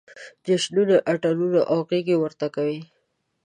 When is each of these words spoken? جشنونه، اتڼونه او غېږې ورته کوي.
جشنونه، 0.45 0.95
اتڼونه 1.11 1.61
او 1.71 1.77
غېږې 1.89 2.15
ورته 2.19 2.45
کوي. 2.55 2.79